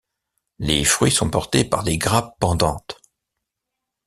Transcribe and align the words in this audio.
Les 0.57 0.83
fruits 0.83 1.11
sont 1.11 1.29
portés 1.29 1.63
par 1.63 1.83
des 1.83 1.99
grappes 1.99 2.35
pendantes. 2.39 2.99